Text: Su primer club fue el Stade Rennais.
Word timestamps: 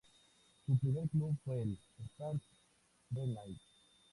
Su 0.65 0.75
primer 0.79 1.07
club 1.09 1.37
fue 1.45 1.61
el 1.61 1.77
Stade 2.15 2.39
Rennais. 3.11 3.61